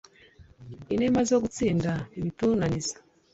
inema 0.93 1.19
zo 1.29 1.37
gutsinda 1.43 1.91
ibitunaniza 2.17 2.95